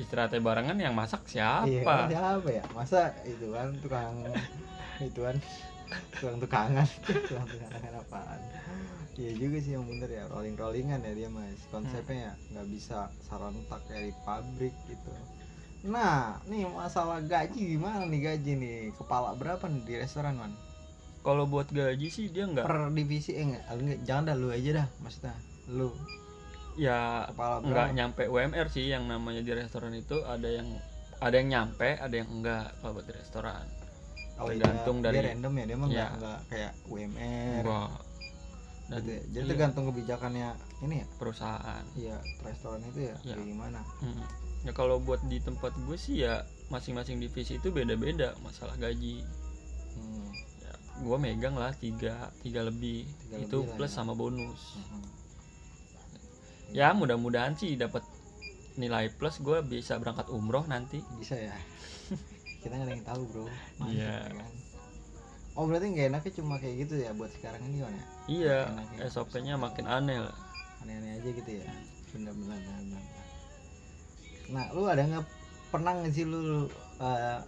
istirahatnya 0.00 0.40
barengan 0.40 0.80
yang 0.80 0.96
masak 0.96 1.28
siapa? 1.28 1.68
Iya, 1.68 1.84
kan 1.84 2.08
siapa 2.08 2.48
ya? 2.48 2.64
Masa 2.72 3.12
itu 3.28 3.52
kan 3.52 3.68
tukang 3.84 4.24
itu 5.12 5.20
kan 5.20 5.36
tukang 6.16 6.38
tukangan, 6.40 6.88
tukang 7.28 7.44
tukangan 7.44 7.92
apaan? 8.00 8.40
Iya 9.20 9.36
juga 9.36 9.60
sih 9.60 9.76
yang 9.76 9.84
bener 9.84 10.08
ya 10.08 10.24
rolling 10.32 10.56
rollingan 10.56 11.04
ya 11.04 11.12
dia 11.12 11.28
mas 11.28 11.60
konsepnya 11.68 12.32
ya 12.32 12.34
nggak 12.56 12.68
bisa 12.72 13.12
sarontak 13.28 13.84
kayak 13.84 14.08
di 14.08 14.12
pabrik 14.24 14.72
gitu. 14.88 15.12
Nah, 15.84 16.40
nih 16.48 16.64
masalah 16.72 17.20
gaji 17.20 17.76
gimana 17.76 18.08
nih 18.08 18.32
gaji 18.32 18.52
nih? 18.56 18.76
Kepala 18.96 19.36
berapa 19.36 19.68
nih 19.68 19.82
di 19.84 19.94
restoran 20.00 20.40
man? 20.40 20.56
Kalau 21.20 21.44
buat 21.44 21.68
gaji 21.68 22.08
sih 22.08 22.32
dia 22.32 22.48
nggak 22.48 22.64
Per 22.64 22.88
divisi 22.96 23.36
eh 23.36 23.44
enggak, 23.44 23.62
enggak 23.68 24.00
jangan 24.08 24.22
dah 24.32 24.36
lu 24.40 24.48
aja 24.48 24.70
dah 24.80 24.86
maksudnya. 25.04 25.36
Lu 25.68 25.90
ya 26.72 27.28
kepala 27.28 27.60
nggak 27.60 27.88
nyampe 27.92 28.22
UMR 28.26 28.66
sih 28.66 28.88
yang 28.88 29.04
namanya 29.04 29.44
di 29.44 29.52
restoran 29.52 29.92
itu 29.92 30.24
ada 30.24 30.48
yang 30.48 30.66
ada 31.18 31.34
yang 31.34 31.48
nyampe, 31.48 31.94
ada 31.94 32.10
yang 32.12 32.28
enggak 32.32 32.72
kalau 32.80 32.96
buat 32.96 33.06
di 33.06 33.14
restoran. 33.14 33.62
Oh, 34.40 34.48
iya, 34.48 34.58
tergantung 34.58 34.96
dia 34.98 35.12
dari- 35.12 35.28
random 35.28 35.52
ya, 35.54 35.64
dia 35.64 35.76
mah 35.76 35.88
Iya. 35.88 36.06
nggak 36.16 36.38
kayak 36.48 36.72
UMR. 36.88 37.62
Enggak. 37.62 37.90
Dan 38.82 38.98
Gitu 38.98 39.08
ya. 39.08 39.20
Jadi 39.22 39.38
iya, 39.38 39.50
tergantung 39.54 39.84
kebijakannya 39.86 40.48
ini 40.82 40.94
ya. 40.98 41.06
perusahaan. 41.14 41.84
Iya, 41.94 42.16
restoran 42.42 42.80
itu 42.82 43.00
ya, 43.04 43.14
Iya. 43.22 43.34
kayak 43.36 43.46
gimana? 43.46 43.80
Mm. 44.00 44.24
Ya 44.62 44.72
kalau 44.72 44.96
buat 44.98 45.20
di 45.26 45.38
tempat 45.38 45.74
gue 45.76 45.94
sih 45.96 46.22
ya 46.22 46.42
masing-masing 46.68 47.18
divisi 47.18 47.56
itu 47.56 47.68
beda-beda 47.68 48.34
masalah 48.40 48.74
gaji. 48.74 49.22
Hmm. 49.92 50.26
Ya, 50.58 50.72
gue 50.98 51.16
megang 51.18 51.54
lah 51.54 51.70
tiga 51.72 52.32
tiga 52.40 52.62
lebih 52.62 53.06
Tiga 53.22 53.36
itu 53.38 53.56
lebih 53.58 53.68
lah 53.68 53.76
plus 53.76 53.90
ya. 53.90 53.96
sama 53.96 54.12
bonus. 54.12 54.74
Mhm. 54.76 55.02
Ya 56.72 56.92
mudah-mudahan 56.96 57.54
sih 57.54 57.76
dapat 57.76 58.04
nilai 58.80 59.12
plus 59.12 59.38
gue 59.44 59.60
bisa 59.60 60.00
berangkat 60.00 60.32
umroh 60.32 60.64
nanti. 60.64 61.04
Bisa 61.20 61.36
ya? 61.36 61.52
Kita 62.64 62.72
nggak 62.72 62.88
ada 62.88 62.94
yang 62.96 63.06
tahu 63.06 63.22
bro. 63.28 63.44
Iya. 63.88 64.28
ya 64.28 64.34
kan? 64.36 64.52
oh 65.52 65.68
berarti 65.68 65.92
nggak 65.92 66.08
enaknya 66.16 66.32
cuma 66.40 66.56
kayak 66.56 66.88
gitu 66.88 66.94
ya 67.04 67.12
buat 67.12 67.28
sekarang 67.36 67.60
ini 67.68 67.84
kan 67.84 67.92
ya? 67.92 68.04
Iya. 68.24 68.58
SOP-nya 69.12 69.60
makin 69.60 69.84
aneh 69.84 70.16
lah 70.16 70.36
aneh-aneh 70.80 71.20
aja 71.20 71.28
gitu 71.28 71.50
ya? 71.60 71.68
Benar-benar 72.16 72.56
benar 72.56 73.04
nah 74.52 74.68
lu 74.76 74.84
ada 74.84 75.06
nggak 75.06 75.24
pernah 75.72 75.96
nggak 75.96 76.12
sih 76.12 76.28
lu 76.28 76.68
eh, 77.00 77.40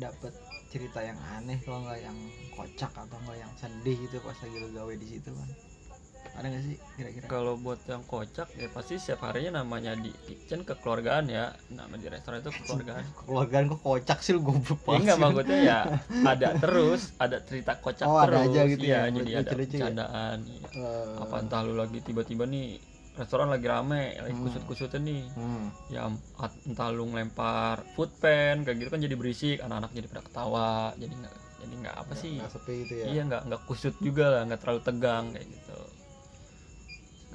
dapet 0.00 0.32
cerita 0.72 1.02
yang 1.04 1.18
aneh 1.36 1.60
kalau 1.66 1.84
nggak 1.84 2.00
yang 2.00 2.16
kocak 2.56 2.88
atau 2.94 3.18
nggak 3.26 3.38
yang 3.42 3.52
sedih 3.60 3.96
gitu 4.08 4.22
pas 4.24 4.38
lagi 4.40 4.56
lu 4.56 4.68
gawe 4.72 4.94
di 4.96 5.06
situ 5.10 5.30
kan 5.34 5.50
ada 6.32 6.46
nggak 6.46 6.62
sih 6.62 6.76
kira-kira? 6.94 7.24
Kalau 7.26 7.54
buat 7.54 7.80
yang 7.84 8.02
kocak 8.02 8.48
ya 8.52 8.68
pasti 8.68 8.96
setiap 8.96 9.20
harinya 9.24 9.58
namanya 9.58 9.92
di 9.94 10.08
kitchen 10.20 10.62
kekeluargaan 10.62 11.26
ya. 11.26 11.50
Nama 11.68 11.92
di 11.92 12.06
restoran 12.06 12.38
itu 12.38 12.50
kekeluargaan. 12.52 13.04
Keluargaan 13.20 13.64
kok 13.68 13.80
kocak 13.80 14.18
sih 14.18 14.32
lu 14.32 14.40
goblok 14.40 14.80
ya 14.84 14.96
enggak 14.96 15.18
maksudnya 15.18 15.58
ya 15.60 15.78
ada 16.32 16.48
terus 16.54 17.12
ada 17.16 17.36
cerita 17.40 17.72
kocak 17.76 18.04
Oh, 18.04 18.16
ada 18.16 18.40
terus. 18.40 18.48
aja 18.48 18.60
gitu 18.66 18.84
ya, 18.84 19.00
Iya, 19.02 19.12
jadi 19.12 19.30
ada 19.32 19.40
lucu-lucu 19.42 19.60
ya? 19.70 19.78
bercandaan. 19.80 20.36
Iya. 20.44 20.68
Eh, 20.72 21.14
apa 21.18 21.36
entah 21.38 21.60
lu 21.60 21.74
lagi 21.74 21.98
tiba-tiba 22.00 22.44
nih 22.44 22.68
restoran 23.12 23.48
lagi 23.48 23.66
rame 23.66 24.02
lagi 24.16 24.32
Hmm. 24.32 24.44
kusut-kusutnya 24.44 25.00
nih. 25.02 25.22
Hmm. 25.30 25.66
ya 25.88 26.08
entah 26.64 26.88
lu 26.88 27.04
ngelempar 27.06 27.84
food 27.92 28.08
pan 28.16 28.62
kayak 28.62 28.76
gitu 28.78 28.88
kan 28.88 28.98
jadi 28.98 29.14
berisik 29.14 29.58
anak-anak 29.58 29.90
jadi 29.90 30.06
pada 30.06 30.22
ketawa 30.22 30.70
jadi 30.94 31.12
nggak 31.12 31.34
jadi 31.60 31.74
nggak 31.76 31.96
apa 31.98 32.04
Nggak- 32.06 32.22
sih. 32.22 32.34
nggak 32.38 32.50
sepi 32.50 32.74
gitu 32.80 32.94
ya. 32.96 33.04
Iya 33.06 33.22
nggak 33.26 33.42
nggak 33.44 33.60
kusut 33.62 33.94
juga 33.98 34.24
lah 34.30 34.42
nggak 34.44 34.60
terlalu 34.60 34.80
tegang 34.82 35.24
kayak 35.30 35.46
gitu 35.46 35.69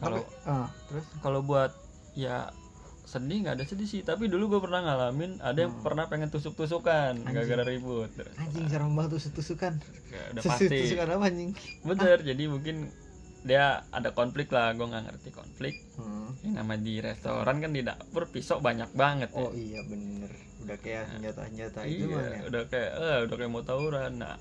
kalau 0.06 0.22
ah, 0.46 0.68
terus? 0.86 1.06
kalau 1.20 1.40
buat 1.42 1.72
ya 2.14 2.50
sedih 3.06 3.38
nggak 3.42 3.56
ada 3.58 3.66
sedih 3.66 3.86
sih. 3.86 4.02
Tapi 4.02 4.26
dulu 4.26 4.50
gue 4.50 4.62
pernah 4.62 4.82
ngalamin 4.82 5.38
ada 5.40 5.60
yang 5.60 5.74
Hmm. 5.74 5.84
pernah 5.84 6.06
pengen 6.06 6.30
tusuk-tusukan 6.30 7.14
Anjing. 7.16 7.34
gara-gara 7.34 7.64
ribut 7.64 8.10
anjing 8.36 8.66
serem 8.66 8.92
banget 8.92 9.12
tusuk-tusukan. 9.18 9.74
Ya, 10.10 10.22
udah 10.32 10.42
pasti. 10.42 10.66
tusuk-tusukan 10.68 11.08
apa 11.12 11.26
anjing? 11.26 11.52
Bener 11.82 12.18
jadi 12.20 12.44
mungkin 12.46 12.78
dia 13.46 13.66
ada 13.90 14.10
konflik 14.10 14.50
lah 14.50 14.74
gue 14.74 14.82
nggak 14.84 15.04
ngerti 15.06 15.30
konflik. 15.32 15.76
Hmm. 15.96 16.34
yang 16.42 16.62
nama 16.62 16.76
di 16.76 16.98
restoran 16.98 17.58
kan 17.58 17.72
di 17.72 17.82
dapur 17.82 18.26
pisau 18.26 18.58
banyak 18.58 18.90
banget 18.94 19.30
ya. 19.30 19.38
Oh 19.40 19.54
iya 19.54 19.82
bener. 19.86 20.30
Udah 20.62 20.78
kayak 20.78 21.06
senjata-senjata 21.12 21.80
itu 21.86 22.10
iya 22.10 22.22
ya. 22.32 22.40
udah 22.50 22.64
kayak 22.66 22.92
eh, 22.96 23.18
udah 23.26 23.36
kayak 23.36 23.52
mau 23.52 23.62
tawuran. 23.62 24.18
Nah 24.18 24.38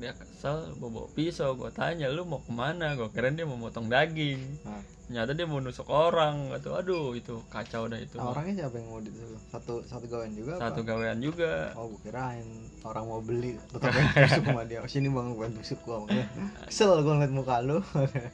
dia 0.00 0.16
kesel 0.16 0.72
bawa 0.80 0.90
bawa 0.90 1.08
pisau 1.12 1.52
gue 1.52 1.70
tanya 1.76 2.08
lu 2.08 2.24
mau 2.24 2.40
ke 2.40 2.48
mana? 2.48 2.96
Gue 2.96 3.12
kira 3.12 3.28
dia 3.28 3.44
mau 3.44 3.60
motong 3.60 3.92
daging. 3.92 4.40
Nah. 4.64 4.82
ternyata 5.10 5.34
dia 5.34 5.42
mau 5.42 5.58
nusuk 5.58 5.90
orang 5.90 6.54
atau 6.54 6.78
aduh 6.78 7.18
itu 7.18 7.42
kacau 7.50 7.90
dah 7.90 7.98
itu. 7.98 8.14
Nah, 8.14 8.30
orangnya 8.30 8.62
siapa 8.62 8.78
yang 8.78 8.88
mau 8.94 9.02
ditusuk 9.02 9.42
satu 9.50 9.74
satu 9.82 10.06
gawain 10.06 10.32
juga 10.38 10.54
satu 10.62 10.80
apa? 10.80 10.88
gawean 10.94 11.18
juga. 11.18 11.74
Oh 11.74 11.90
gue 11.90 12.00
kirain 12.06 12.46
orang 12.86 13.04
mau 13.10 13.20
beli 13.20 13.58
tetap 13.74 13.90
yang 13.90 14.06
tusuk 14.14 14.44
sama 14.46 14.62
dia. 14.70 14.80
Sini 14.86 15.10
bang 15.10 15.34
gue 15.34 15.46
gua. 15.82 15.96
Makanya 16.06 16.26
kesel 16.70 16.90
gue 17.02 17.12
ngeliat 17.12 17.34
muka 17.34 17.56
lu. 17.60 17.82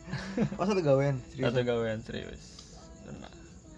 Oh 0.61 0.65
satu 0.69 0.85
gawean 0.85 1.17
serius 1.33 1.49
satu 1.49 1.61
gawean 1.65 1.99
serius. 2.05 2.43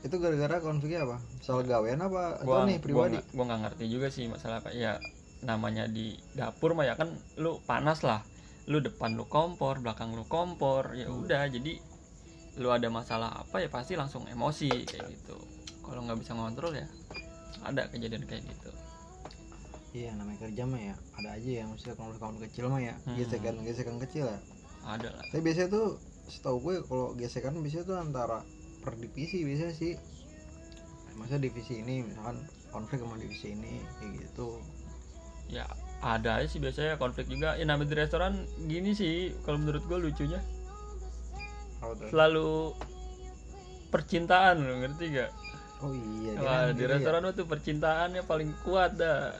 Itu 0.02 0.18
gara-gara 0.22 0.62
konfliknya 0.62 1.06
apa? 1.06 1.16
Soal 1.42 1.66
gawean 1.66 2.02
apa? 2.02 2.42
Gua 2.42 2.62
atau 2.62 2.70
nih 2.70 2.78
pribadi? 2.82 3.18
gua 3.34 3.44
nggak 3.46 3.60
ngerti 3.62 3.84
juga 3.90 4.06
sih 4.10 4.26
masalah 4.26 4.58
apa. 4.62 4.70
Ya 4.74 4.98
namanya 5.38 5.86
di 5.86 6.18
dapur 6.34 6.74
mah 6.74 6.84
ya 6.84 6.94
kan 6.94 7.10
lu 7.38 7.58
panas 7.62 8.02
lah. 8.02 8.22
Lu 8.68 8.78
depan 8.78 9.16
lu 9.16 9.24
kompor 9.24 9.80
belakang 9.80 10.12
lu 10.12 10.26
kompor 10.26 10.92
ya 10.92 11.06
Hmm. 11.08 11.24
udah. 11.24 11.48
Jadi 11.48 11.78
lu 12.58 12.68
ada 12.68 12.90
masalah 12.90 13.30
apa 13.38 13.62
ya 13.62 13.70
pasti 13.70 13.94
langsung 13.94 14.26
emosi 14.26 14.68
kayak 14.84 15.06
gitu. 15.08 15.38
Kalau 15.80 16.04
nggak 16.04 16.18
bisa 16.20 16.34
ngontrol 16.34 16.74
ya 16.74 16.86
ada 17.64 17.86
kejadian 17.88 18.26
kayak 18.26 18.44
gitu. 18.44 18.70
Iya 19.96 20.12
namanya 20.14 20.44
kerja 20.44 20.62
mah 20.68 20.82
ya 20.82 20.94
ada 21.16 21.28
aja 21.32 21.50
ya. 21.50 21.64
Maksudnya 21.64 21.96
konflik-konflik 21.96 22.50
kecil 22.52 22.68
mah 22.68 22.82
ya 22.82 22.94
Hmm. 23.06 23.16
gesekan 23.16 23.56
gesekan 23.62 23.96
kecil 23.98 24.26
ya. 24.28 24.38
Ada 24.84 25.08
lah. 25.10 25.24
Tapi 25.32 25.40
biasanya 25.40 25.68
tuh 25.70 25.86
setahu 26.28 26.56
gue 26.60 26.74
kalau 26.84 27.16
gesekan 27.16 27.56
biasanya 27.56 27.84
tuh 27.86 27.96
antara 27.96 28.38
per 28.84 28.94
divisi 28.94 29.42
biasanya 29.42 29.72
sih. 29.72 29.94
Maksudnya 31.16 31.50
divisi 31.50 31.80
ini 31.80 32.04
misalkan 32.04 32.36
konflik 32.68 33.00
sama 33.00 33.16
divisi 33.16 33.48
ini 33.50 33.80
kayak 33.98 34.28
gitu 34.28 34.60
ya 35.48 35.64
ada 35.98 36.38
aja 36.38 36.46
sih 36.46 36.62
biasanya 36.62 36.94
konflik 37.00 37.26
juga. 37.26 37.58
Ya 37.58 37.64
namanya 37.66 37.90
di 37.90 37.96
restoran 37.98 38.46
gini 38.70 38.94
sih 38.94 39.34
kalau 39.42 39.58
menurut 39.58 39.82
gue 39.84 39.98
lucunya. 39.98 40.40
Selalu 42.10 42.74
percintaan 43.88 44.60
lo 44.60 44.84
ngerti 44.84 45.04
gak 45.16 45.30
oh 45.78 45.94
iya 45.94 46.34
Wah, 46.42 46.68
kan 46.68 46.74
di 46.74 46.82
gitu 46.82 46.84
ya, 46.84 46.94
restoran 46.98 47.22
tuh 47.32 47.46
percintaannya 47.46 48.22
paling 48.26 48.50
kuat 48.66 48.98
dah. 48.98 49.34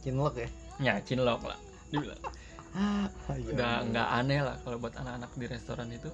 Cinlok 0.00 0.34
ya? 0.40 0.48
Ya 0.80 0.94
cinlok 1.04 1.44
lah. 1.44 1.60
Dibilang. 1.92 2.20
Iya, 2.74 3.52
udah 3.54 3.72
bener. 3.78 3.88
nggak 3.94 4.08
aneh 4.18 4.40
lah 4.42 4.56
kalau 4.66 4.76
buat 4.82 4.94
anak-anak 4.98 5.30
di 5.38 5.46
restoran 5.46 5.88
itu. 5.92 6.10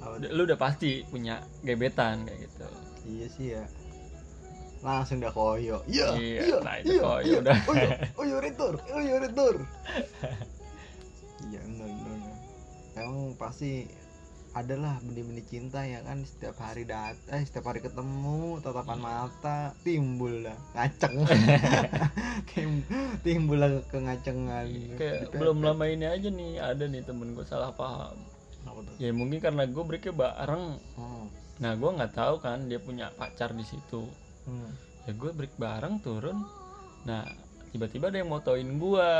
Apa 0.00 0.16
lu 0.32 0.48
udah 0.48 0.56
pasti 0.56 1.04
punya 1.04 1.44
gebetan 1.60 2.24
kayak 2.24 2.48
gitu. 2.48 2.66
Iya 3.04 3.26
sih 3.28 3.46
ya 3.58 3.64
langsung 4.80 5.20
dah 5.20 5.28
koyo. 5.28 5.84
Iya 5.84 6.08
Iya, 6.16 6.40
iya 6.40 6.56
nah 6.60 6.74
itu 6.76 6.92
iya, 6.92 7.02
koyo 7.02 7.24
iya. 7.26 7.38
udah. 7.38 7.58
oh 7.62 7.74
iya. 7.74 7.88
Oh 8.14 8.24
iya 8.24 8.36
retur. 8.38 8.74
Oh 8.88 9.00
iya 9.00 9.16
retur. 9.18 9.54
Iya 11.40 11.60
benar 11.64 11.88
benar 11.88 12.36
emang 12.92 13.32
pasti 13.34 13.88
adalah 14.50 14.98
benih-benih 15.00 15.46
cinta 15.46 15.80
ya 15.80 16.02
kan? 16.02 16.20
Setiap 16.20 16.58
hari 16.58 16.84
dat 16.84 17.16
eh 17.30 17.40
setiap 17.40 17.70
hari 17.70 17.80
ketemu 17.80 18.58
tatapan 18.60 18.98
Iya. 18.98 19.04
mata 19.06 19.58
timbul 19.80 20.44
lah. 20.44 20.58
Ngaceng. 20.74 21.16
Tim- 22.50 22.84
timbul 23.20 23.56
lah 23.56 23.72
kengacengan 23.88 24.66
kayak 24.98 25.32
belum 25.32 25.62
lama 25.62 25.84
ini 25.86 26.04
aja 26.04 26.28
nih 26.28 26.58
ada 26.58 26.84
nih 26.84 27.00
temen 27.00 27.32
gue 27.32 27.46
salah 27.46 27.72
paham. 27.72 28.20
Ya 28.98 29.08
mungkin 29.10 29.40
karena 29.40 29.64
gue 29.64 29.80
breaknya 29.80 30.12
bareng. 30.12 30.76
Oh. 30.96 31.24
nah 31.56 31.72
gue 31.72 31.90
nggak 31.92 32.12
tahu 32.12 32.40
kan 32.40 32.68
dia 32.68 32.80
punya 32.80 33.12
pacar 33.14 33.52
di 33.52 33.60
situ 33.62 34.08
Hmm. 34.42 34.70
ya 35.02 35.12
gue 35.12 35.30
break 35.30 35.54
bareng 35.54 35.98
turun 35.98 36.44
nah 37.02 37.24
tiba-tiba 37.70 38.08
ada 38.08 38.18
yang 38.18 38.28
motoin 38.28 38.76
gue 38.76 39.12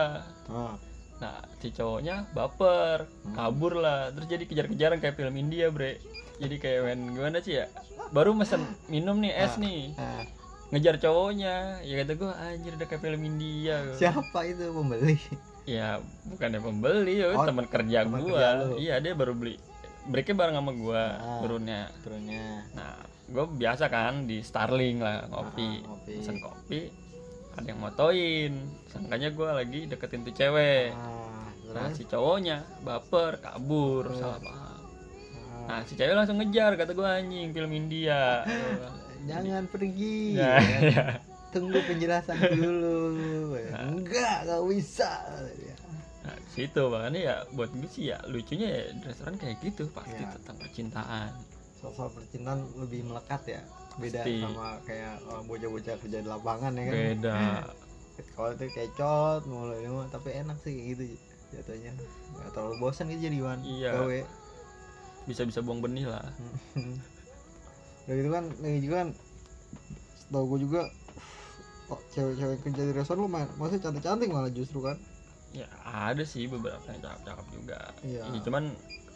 Oh. 0.47 0.75
nah 1.17 1.37
si 1.57 1.71
cowoknya 1.71 2.29
baper 2.31 3.05
Hmm. 3.23 3.35
kabur 3.35 3.75
lah 3.75 4.09
terus 4.11 4.27
jadi 4.27 4.45
kejar-kejaran 4.45 4.99
kayak 4.99 5.15
film 5.15 5.35
India 5.35 5.69
bre 5.69 6.01
jadi 6.37 6.57
kayak 6.57 6.81
men 6.83 7.01
gimana 7.11 7.39
sih 7.39 7.57
ya 7.57 7.67
baru 8.11 8.33
mesen 8.33 8.61
minum 8.87 9.17
nih 9.17 9.33
es 9.35 9.53
Ah. 9.53 9.59
nih 9.59 9.83
Ah, 9.95 10.23
ngejar 10.71 10.97
cowoknya 10.97 11.55
ya 11.81 11.95
kata 11.99 12.13
gue 12.15 12.31
anjir 12.31 12.73
udah 12.75 12.87
kayak 12.87 13.03
film 13.03 13.23
India 13.23 13.77
siapa 13.93 14.41
itu 14.45 14.65
pembeli 14.69 15.17
ya 15.65 16.01
bukannya 16.27 16.59
pembeli 16.59 17.15
ya 17.19 17.27
Oh, 17.31 17.45
teman 17.45 17.67
kerja 17.67 17.99
gua 18.03 18.47
lu. 18.59 18.77
iya 18.77 18.97
dia 18.97 19.13
baru 19.13 19.33
beli 19.33 19.61
breaknya 20.07 20.35
bareng 20.35 20.57
sama 20.57 20.73
gua 20.73 21.03
Ah. 21.13 21.39
turunnya 21.39 21.81
turunnya 22.01 22.65
nah 22.73 22.97
gue 23.31 23.45
biasa 23.57 23.87
kan 23.87 24.25
di 24.25 24.41
Starling 24.41 24.99
lah 24.99 25.25
ngopi 25.27 25.81
Ah, 25.81 25.89
ngopi. 25.89 26.13
pesen 26.15 26.37
kopi 26.37 26.81
ada 27.53 27.67
yang 27.67 27.79
motoin 27.79 28.53
sangkanya 28.87 29.29
gua 29.31 29.55
lagi 29.55 29.85
deketin 29.85 30.23
tuh 30.23 30.33
cewek 30.33 30.91
Ah, 30.91 31.47
nah 31.69 31.89
si 31.89 32.03
cowoknya 32.05 32.63
baper 32.81 33.39
kabur 33.39 34.07
Oh. 34.07 34.15
salah 34.15 34.39
paham 34.39 34.79
Ah. 35.61 35.67
nah 35.69 35.81
si 35.83 35.95
cewek 35.95 36.13
langsung 36.13 36.37
ngejar 36.37 36.75
kata 36.75 36.91
gua 36.91 37.17
anjing 37.17 37.51
film 37.51 37.71
India 37.71 38.43
jangan 39.29 39.67
pergi 39.67 40.35
Nah, 40.35 40.57
ya. 40.57 40.79
iya. 40.81 41.05
tunggu 41.51 41.79
penjelasan 41.81 42.35
dulu 42.57 43.59
enggak 43.69 44.37
gak 44.45 44.63
bisa 44.67 45.11
nah 46.21 46.37
di 46.37 46.51
situ 46.53 46.83
makanya 46.87 47.21
ya 47.23 47.37
buat 47.51 47.71
gue 47.71 47.87
sih 47.87 48.05
ya 48.07 48.21
lucunya 48.27 48.69
ya 48.71 48.83
restoran 49.03 49.35
kayak 49.35 49.57
gitu 49.61 49.89
pasti 49.89 50.15
Iya. 50.17 50.31
tentang 50.35 50.57
percintaan 50.59 51.31
soal, 51.81 52.09
percintaan 52.13 52.61
lebih 52.77 53.09
melekat 53.09 53.43
ya? 53.49 53.63
Beda 53.99 54.23
Pasti. 54.23 54.39
sama 54.41 54.79
kayak 54.85 55.15
bocah-bocah 55.49 55.95
kerja 55.99 56.19
di 56.23 56.29
lapangan 56.29 56.73
ya 56.77 56.83
kan? 56.87 56.95
Beda. 56.95 57.37
Kalau 58.37 58.51
itu 58.53 58.65
kecot 58.69 59.43
mulu 59.49 59.73
ini 59.81 59.89
mah 59.89 60.07
tapi 60.13 60.37
enak 60.37 60.61
sih 60.61 60.73
kayak 60.77 60.87
gitu 60.93 61.05
jatuhnya. 61.57 61.93
Nggak 62.37 62.49
terlalu 62.53 62.75
bosan 62.79 63.09
gitu 63.09 63.33
jadi 63.33 63.39
Wan 63.41 63.61
Iya. 63.65 63.91
gawe. 63.97 64.21
Bisa-bisa 65.25 65.61
buang 65.65 65.81
benih 65.81 66.05
lah. 66.05 66.25
Udah 68.05 68.15
gitu 68.21 68.29
kan 68.29 68.45
lagi 68.61 68.79
juga 68.85 68.97
kan. 69.05 69.09
Tau 70.31 70.45
gue 70.47 70.59
juga 70.63 70.83
oh, 71.91 72.01
cewek-cewek 72.15 72.59
kerja 72.63 72.83
di 72.87 72.93
restoran 72.95 73.25
lu 73.25 73.29
mah 73.29 73.49
maksudnya 73.59 73.89
cantik-cantik 73.89 74.29
malah 74.31 74.53
justru 74.53 74.85
kan? 74.85 74.97
Ya 75.51 75.67
ada 75.83 76.23
sih 76.23 76.47
beberapa 76.47 76.85
yang 76.93 77.03
cakep-cakep 77.03 77.47
juga. 77.51 77.79
Iya. 78.07 78.23
Ya, 78.31 78.41
cuman 78.47 78.65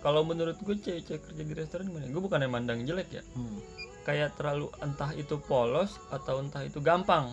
kalau 0.04 0.20
menurut 0.20 0.60
gue 0.60 0.76
cewek-cewek 0.76 1.24
kerja 1.24 1.42
di 1.48 1.54
restoran 1.56 1.88
gimana 1.88 2.04
gue 2.12 2.22
bukannya 2.22 2.48
mandang 2.52 2.84
jelek 2.84 3.08
ya? 3.08 3.24
Hmm. 3.32 3.58
kayak 4.04 4.36
terlalu 4.36 4.68
entah 4.84 5.16
itu 5.16 5.40
polos 5.40 5.96
atau 6.12 6.44
entah 6.44 6.60
itu 6.60 6.76
gampang. 6.84 7.32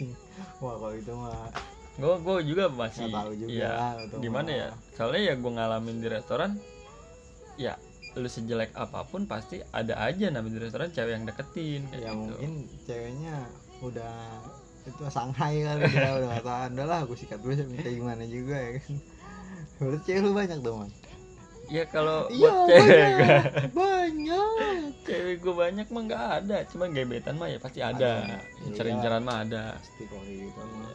Wah 0.64 0.80
kalau 0.80 0.96
itu 0.96 1.12
mah 1.12 1.52
gue 2.00 2.14
gue 2.24 2.36
juga 2.48 2.72
masih 2.72 3.12
nggak 3.12 3.20
tahu 3.20 3.32
juga 3.36 3.52
ya 3.52 3.72
itu 4.00 4.16
gimana 4.24 4.48
mah. 4.48 4.56
ya? 4.56 4.68
Soalnya 4.96 5.22
ya 5.28 5.34
gue 5.36 5.52
ngalamin 5.52 5.96
di 6.00 6.08
restoran 6.08 6.50
ya 7.60 7.76
lu 8.16 8.28
sejelek 8.32 8.72
apa 8.72 9.04
pun 9.04 9.28
pasti 9.28 9.60
ada 9.76 10.00
aja 10.00 10.32
namanya 10.32 10.56
di 10.56 10.60
restoran 10.64 10.88
cewek 10.88 11.12
yang 11.20 11.24
deketin 11.28 11.84
kayak 11.92 12.00
ya 12.00 12.08
gitu. 12.08 12.16
mungkin 12.16 12.50
ceweknya 12.88 13.36
udah 13.84 14.16
itu 14.88 15.02
Shanghai 15.12 15.66
kali 15.68 15.82
dia 15.92 16.10
udah 16.16 16.40
tahan. 16.40 16.70
Udah 16.80 16.86
lah 16.88 16.98
aku 17.04 17.12
sikat 17.12 17.44
dulu 17.44 17.60
minta 17.68 17.92
gimana 17.92 18.24
juga 18.24 18.56
ya 18.56 18.70
kan. 18.80 18.92
Berarti 19.76 20.00
cewek 20.08 20.20
lu 20.24 20.32
banyak 20.32 20.58
dong 20.64 20.78
man 20.80 20.90
ya 21.66 21.84
kalau 21.90 22.30
iya 22.30 22.46
buat 22.46 22.66
cewek 22.70 23.10
banyak 23.18 23.72
banyak. 23.74 24.90
Cewek 25.02 25.36
gue 25.42 25.54
banyak 25.54 25.86
mah 25.90 26.02
nggak 26.06 26.24
ada 26.42 26.56
cuman 26.70 26.88
gebetan 26.94 27.34
mah 27.36 27.48
ya 27.50 27.58
pasti 27.58 27.80
ada, 27.82 28.22
Ada. 28.22 28.38
incer-inceran 28.70 29.22
mah 29.22 29.42
ada. 29.42 29.62
Pasti 29.78 30.02
kayak 30.06 30.26
gitu 30.26 30.62
mah. 30.62 30.94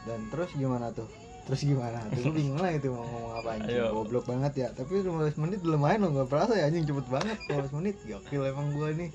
dan 0.00 0.20
terus 0.32 0.50
gimana 0.56 0.88
tuh? 0.96 1.04
Terus 1.44 1.60
gimana? 1.66 1.98
Tuh 2.14 2.30
gue 2.30 2.34
bingung 2.34 2.56
lah 2.62 2.70
itu 2.72 2.88
mau 2.88 3.04
ngomong 3.04 3.32
apa 3.42 3.48
anjing. 3.58 3.74
Ayo. 3.74 3.86
goblok 3.90 4.24
banget 4.24 4.52
ya. 4.54 4.68
Tapi 4.72 5.02
15 5.02 5.34
menit 5.42 5.60
lumayan 5.60 6.06
loh 6.06 6.10
gak 6.22 6.30
perasa 6.30 6.54
ya 6.54 6.70
anjing 6.70 6.86
cepet 6.86 7.06
banget 7.10 7.38
15 7.50 7.76
menit. 7.82 7.96
Gokil 8.06 8.42
emang 8.48 8.70
gue 8.70 8.88
nih. 8.96 9.10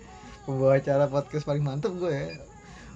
Pembawa 0.45 0.77
acara 0.77 1.09
podcast 1.09 1.47
paling 1.47 1.63
mantep 1.63 1.95
gue 1.95 2.11
ya. 2.11 2.27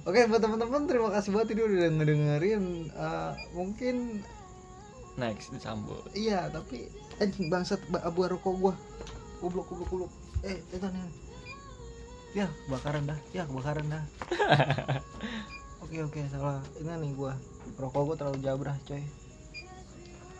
Oke 0.05 0.27
buat 0.27 0.41
teman-teman 0.41 0.85
terima 0.85 1.09
kasih 1.11 1.29
banget 1.33 1.55
ini 1.55 1.61
udah 1.65 1.89
ngedengerin 1.97 2.63
Eh, 2.89 3.31
mungkin 3.53 3.95
next 5.19 5.51
disambut. 5.51 6.01
Iya 6.15 6.47
tapi 6.49 6.87
anjing 7.19 7.51
bangsat 7.51 7.83
ba- 7.91 8.03
abu 8.07 8.23
rokok 8.23 8.55
gua. 8.55 8.73
Goblok 9.43 9.67
goblok 9.67 9.87
goblok. 9.91 10.11
Eh 10.41 10.57
itu 10.71 10.87
nih 10.87 11.03
ya 12.33 12.47
kebakaran 12.65 13.03
dah. 13.09 13.19
Ya 13.35 13.43
kebakaran 13.43 13.85
dah. 13.89 14.03
Oke 15.83 16.05
oke 16.05 16.21
salah. 16.29 16.61
Ini 16.77 16.91
nih 17.01 17.11
gua. 17.17 17.33
Rokok 17.79 18.01
gua 18.07 18.15
terlalu 18.15 18.39
jabrah 18.45 18.77
coy. 18.85 19.03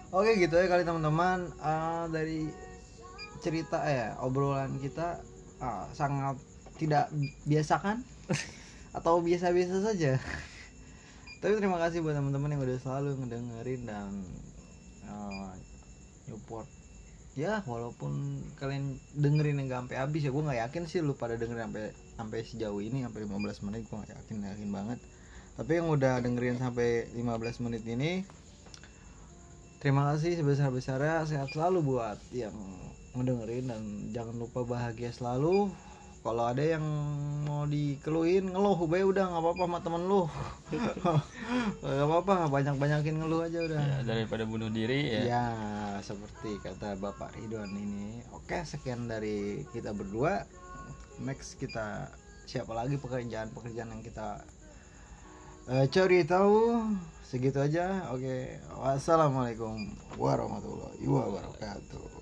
Oke 0.10 0.38
gitu 0.42 0.56
ya 0.58 0.66
kali 0.70 0.86
teman-teman. 0.86 1.50
Ah, 1.62 2.06
dari 2.10 2.50
cerita 3.40 3.82
ya 3.88 4.20
obrolan 4.20 4.78
kita 4.78 5.24
ah, 5.64 5.88
sangat 5.96 6.38
tidak 6.78 7.10
biasa 7.48 7.82
kan? 7.82 7.98
Atau 8.98 9.22
biasa-biasa 9.22 9.86
saja. 9.86 10.18
Tapi 11.40 11.56
terima 11.56 11.80
kasih 11.80 12.04
buat 12.04 12.20
teman-teman 12.20 12.52
yang 12.52 12.62
udah 12.68 12.78
selalu 12.84 13.16
ngedengerin 13.24 13.82
dan 13.88 14.12
uh, 15.10 15.52
support 16.30 16.70
ya 17.38 17.64
walaupun 17.64 18.44
kalian 18.60 19.00
dengerin 19.16 19.64
yang 19.64 19.70
sampai 19.86 19.96
habis 19.96 20.28
ya 20.28 20.32
gue 20.34 20.44
nggak 20.44 20.60
yakin 20.70 20.84
sih 20.90 21.00
lu 21.00 21.16
pada 21.16 21.40
dengerin 21.40 21.72
sampai 21.72 21.84
sampai 22.20 22.40
sejauh 22.44 22.82
ini 22.84 23.06
sampai 23.08 23.24
15 23.24 23.66
menit 23.70 23.82
gue 23.88 23.96
nggak 23.96 24.12
yakin 24.12 24.38
yakin 24.44 24.70
banget. 24.74 25.00
Tapi 25.60 25.72
yang 25.76 25.88
udah 25.92 26.24
dengerin 26.24 26.60
sampai 26.60 27.08
15 27.16 27.64
menit 27.68 27.84
ini 27.88 28.24
terima 29.80 30.12
kasih 30.12 30.36
sebesar 30.36 30.72
besarnya 30.76 31.24
sehat 31.24 31.56
selalu 31.56 31.80
buat 31.96 32.20
yang 32.36 32.56
ngedengerin 33.16 33.72
dan 33.72 33.82
jangan 34.12 34.36
lupa 34.36 34.68
bahagia 34.68 35.12
selalu 35.16 35.72
kalau 36.20 36.52
ada 36.52 36.60
yang 36.60 36.84
mau 37.48 37.64
dikeluhin 37.64 38.52
ngeluh 38.52 38.76
bae 38.92 39.08
udah 39.08 39.32
nggak 39.32 39.42
apa-apa 39.44 39.64
sama 39.64 39.80
temen 39.80 40.04
lu 40.04 40.24
nggak 41.84 42.08
apa-apa 42.12 42.36
banyak 42.52 42.76
banyakin 42.76 43.16
ngeluh 43.24 43.48
aja 43.48 43.60
udah 43.64 43.80
ya, 43.80 43.98
daripada 44.04 44.44
bunuh 44.44 44.68
diri 44.68 45.16
ya 45.16 45.22
Ya, 45.30 45.46
seperti 46.02 46.58
kata 46.58 46.98
Bapak 46.98 47.38
Ridwan 47.38 47.70
ini. 47.76 48.26
Oke, 48.34 48.66
sekian 48.66 49.06
dari 49.06 49.62
kita 49.70 49.94
berdua. 49.94 50.42
Next 51.22 51.60
kita 51.62 52.10
siapa 52.50 52.74
lagi 52.74 52.98
pekerjaan-pekerjaan 52.98 53.94
yang 53.94 54.02
kita 54.02 54.42
eh, 55.70 55.86
cari 55.86 56.26
tahu. 56.26 56.82
Segitu 57.22 57.62
aja. 57.62 58.10
Oke. 58.10 58.58
Wassalamualaikum 58.74 59.94
warahmatullahi 60.18 61.06
wabarakatuh. 61.06 62.19